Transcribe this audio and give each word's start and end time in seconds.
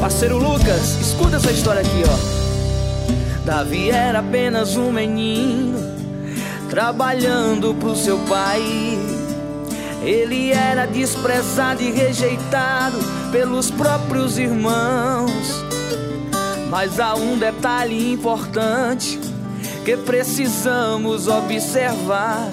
Parceiro 0.00 0.38
Lucas, 0.38 0.98
escuta 1.00 1.36
essa 1.36 1.52
história 1.52 1.82
aqui, 1.82 2.02
ó. 2.06 2.40
Davi 3.44 3.90
era 3.90 4.20
apenas 4.20 4.76
um 4.76 4.90
menino, 4.90 5.78
trabalhando 6.68 7.74
pro 7.74 7.94
seu 7.94 8.18
pai. 8.20 8.62
Ele 10.02 10.52
era 10.52 10.86
desprezado 10.86 11.82
e 11.82 11.90
rejeitado 11.90 12.98
pelos 13.30 13.70
próprios 13.70 14.38
irmãos. 14.38 15.64
Mas 16.70 16.98
há 16.98 17.14
um 17.14 17.36
detalhe 17.36 18.12
importante 18.12 19.18
que 19.84 19.96
precisamos 19.96 21.28
observar. 21.28 22.48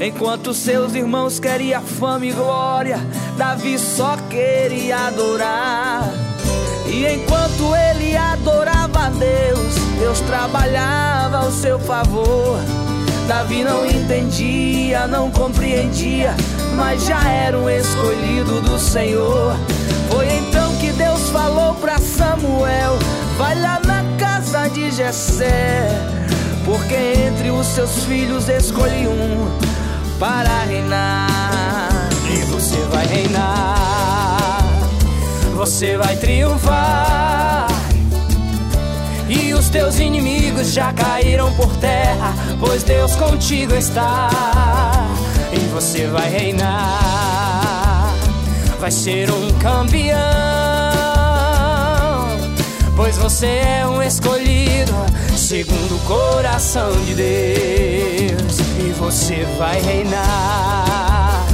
Enquanto 0.00 0.54
seus 0.54 0.94
irmãos 0.94 1.40
queriam 1.40 1.82
fama 1.82 2.24
e 2.24 2.32
glória, 2.32 2.98
Davi 3.36 3.78
só 3.78 4.16
queria 4.30 5.08
adorar. 5.08 6.08
E 6.86 7.04
enquanto 7.06 7.74
ele 7.74 8.16
adorava 8.16 9.06
a 9.06 9.10
Deus, 9.10 9.74
Deus 9.98 10.20
trabalhava 10.20 11.38
ao 11.38 11.50
seu 11.50 11.78
favor. 11.80 12.58
Davi 13.26 13.62
não 13.62 13.84
entendia, 13.84 15.06
não 15.06 15.30
compreendia, 15.30 16.34
mas 16.76 17.04
já 17.04 17.22
era 17.28 17.58
um 17.58 17.68
escolhido 17.68 18.60
do 18.62 18.78
Senhor. 18.78 19.54
Foi 20.10 20.26
então 20.32 20.74
que 20.76 20.92
Deus 20.92 21.28
falou 21.30 21.74
para 21.74 21.98
Samuel: 21.98 22.98
Vai 23.36 23.60
lá 23.60 23.80
na 23.84 24.02
casa 24.16 24.68
de 24.68 24.90
Jessé, 24.92 25.90
porque 26.68 26.94
entre 27.26 27.50
os 27.50 27.66
seus 27.66 28.04
filhos 28.04 28.46
escolhi 28.46 29.08
um 29.08 29.48
para 30.18 30.64
reinar. 30.64 32.10
E 32.30 32.44
você 32.44 32.76
vai 32.92 33.06
reinar, 33.06 34.62
você 35.56 35.96
vai 35.96 36.14
triunfar. 36.16 37.68
E 39.30 39.54
os 39.54 39.70
teus 39.70 39.98
inimigos 39.98 40.72
já 40.72 40.92
caíram 40.92 41.50
por 41.54 41.74
terra, 41.76 42.34
pois 42.60 42.82
Deus 42.82 43.16
contigo 43.16 43.74
está. 43.74 44.28
E 45.50 45.58
você 45.72 46.06
vai 46.08 46.28
reinar, 46.28 48.12
vai 48.78 48.90
ser 48.90 49.30
um 49.30 49.50
campeão, 49.58 50.57
pois 52.98 53.16
você 53.16 53.46
é 53.46 53.86
um 53.86 54.02
escolhido 54.02 54.92
segundo 55.36 55.94
o 55.94 56.00
coração 56.00 56.90
de 57.04 57.14
Deus. 57.14 58.58
E 58.80 58.92
você 58.98 59.46
vai 59.56 59.80
reinar, 59.80 61.46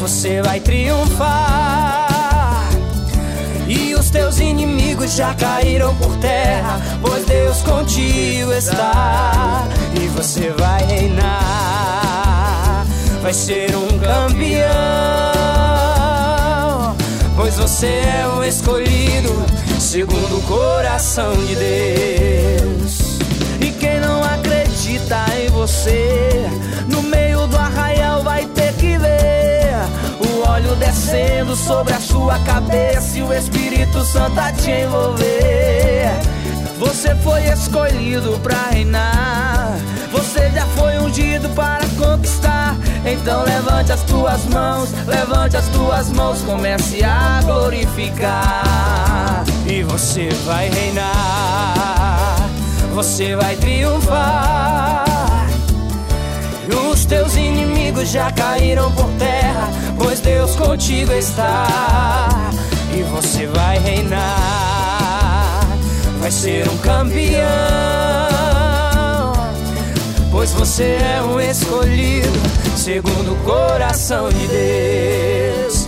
você 0.00 0.42
vai 0.42 0.58
triunfar. 0.58 2.08
E 3.68 3.94
os 3.94 4.10
teus 4.10 4.40
inimigos 4.40 5.14
já 5.14 5.32
caíram 5.34 5.94
por 5.94 6.16
terra, 6.16 6.80
pois 7.00 7.24
Deus 7.24 7.62
contigo 7.62 8.52
está. 8.52 9.68
E 9.94 10.08
você 10.08 10.52
vai 10.58 10.84
reinar, 10.86 12.84
vai 13.22 13.32
ser 13.32 13.76
um 13.76 13.96
campeão, 14.00 14.66
pois 17.36 17.56
você 17.56 17.86
é 17.86 18.26
um 18.36 18.42
escolhido 18.42 18.99
segundo 19.80 20.36
o 20.36 20.42
coração 20.42 21.34
de 21.46 21.56
Deus. 21.56 23.18
E 23.60 23.70
quem 23.72 23.98
não 23.98 24.22
acredita 24.22 25.24
em 25.40 25.48
você, 25.48 26.46
no 26.86 27.02
meio 27.02 27.46
do 27.46 27.56
arraial 27.56 28.22
vai 28.22 28.44
ter 28.46 28.74
que 28.74 28.98
ver 28.98 29.72
o 30.20 30.46
óleo 30.46 30.76
descendo 30.76 31.56
sobre 31.56 31.94
a 31.94 32.00
sua 32.00 32.38
cabeça 32.40 33.18
e 33.18 33.22
o 33.22 33.32
Espírito 33.32 34.04
Santo 34.04 34.38
a 34.38 34.52
te 34.52 34.70
envolver. 34.70 36.10
Você 36.78 37.14
foi 37.16 37.44
escolhido 37.44 38.38
para 38.40 38.70
reinar, 38.70 39.78
você 40.12 40.50
já 40.50 40.66
foi 40.76 40.98
ungido 40.98 41.48
para 41.50 41.86
conquistar. 41.98 42.76
Então 43.04 43.44
levante 43.44 43.92
as 43.92 44.02
tuas 44.02 44.44
mãos, 44.44 44.90
levante 45.06 45.56
as 45.56 45.66
tuas 45.68 46.10
mãos, 46.10 46.42
comece 46.42 47.02
a 47.02 47.40
glorificar. 47.44 49.44
E 49.70 49.84
você 49.84 50.28
vai 50.44 50.68
reinar, 50.68 52.50
você 52.92 53.36
vai 53.36 53.54
triunfar. 53.54 55.04
Os 56.90 57.04
teus 57.04 57.36
inimigos 57.36 58.08
já 58.08 58.32
caíram 58.32 58.90
por 58.90 59.08
terra, 59.12 59.70
pois 59.96 60.18
Deus 60.18 60.56
contigo 60.56 61.12
está. 61.12 61.68
E 62.92 63.04
você 63.04 63.46
vai 63.46 63.78
reinar, 63.78 65.68
vai 66.18 66.32
ser 66.32 66.68
um 66.68 66.76
campeão, 66.78 67.46
pois 70.32 70.50
você 70.50 70.98
é 71.00 71.22
um 71.22 71.40
escolhido 71.40 72.40
segundo 72.76 73.34
o 73.34 73.36
coração 73.44 74.30
de 74.30 74.48
Deus. 74.48 75.86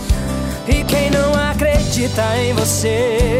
E 0.69 0.85
quem 0.85 1.11
não 1.11 1.33
acredita 1.33 2.23
em 2.37 2.53
você, 2.53 3.32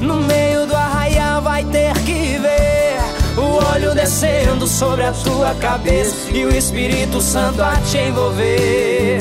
no 0.00 0.16
meio 0.20 0.66
do 0.66 0.74
arraial 0.74 1.42
vai 1.42 1.64
ter 1.64 1.92
que 2.00 2.38
ver 2.38 2.98
o 3.36 3.64
óleo 3.72 3.94
descendo 3.94 4.66
sobre 4.66 5.04
a 5.04 5.12
tua 5.12 5.54
cabeça 5.54 6.30
e 6.30 6.44
o 6.44 6.54
Espírito 6.54 7.20
Santo 7.20 7.62
a 7.62 7.76
te 7.76 7.98
envolver. 7.98 9.20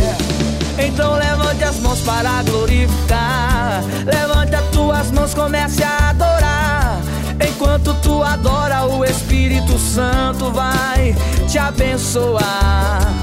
Então 0.77 1.13
levante 1.13 1.63
as 1.63 1.79
mãos 1.79 1.99
para 2.01 2.41
glorificar. 2.43 3.83
Levante 4.05 4.55
as 4.55 4.65
tuas 4.67 5.11
mãos, 5.11 5.33
comece 5.33 5.83
a 5.83 6.09
adorar. 6.09 7.01
Enquanto 7.47 7.93
tu 8.01 8.23
adora, 8.23 8.85
o 8.85 9.03
Espírito 9.03 9.77
Santo 9.77 10.51
vai 10.51 11.15
te 11.47 11.57
abençoar. 11.57 13.13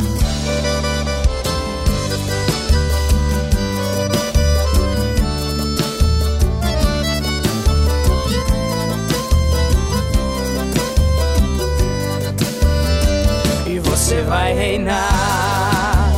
Reinar, 14.77 16.13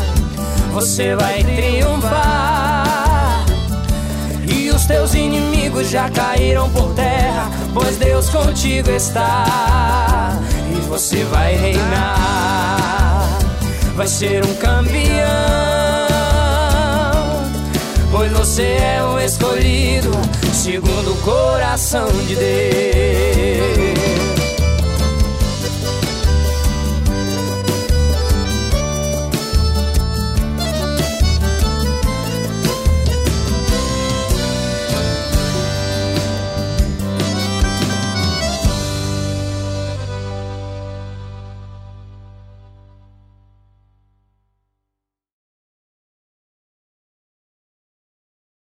você 0.72 1.14
vai 1.14 1.44
triunfar. 1.44 3.44
E 4.46 4.70
os 4.70 4.86
teus 4.86 5.14
inimigos 5.14 5.91
já 5.91 6.08
caíram 6.10 6.69
por 6.70 6.92
terra, 6.94 7.48
pois 7.72 7.96
Deus 7.96 8.28
contigo 8.28 8.91
está. 8.91 10.36
E 10.72 10.80
você 10.88 11.22
vai 11.24 11.54
reinar, 11.54 13.38
vai 13.94 14.08
ser 14.08 14.44
um 14.44 14.54
campeão, 14.54 14.98
pois 18.10 18.32
você 18.32 18.62
é 18.62 19.04
um 19.04 19.20
escolhido 19.20 20.10
segundo 20.52 21.12
o 21.12 21.16
coração 21.19 22.08
de 22.26 22.34
Deus. 22.34 24.38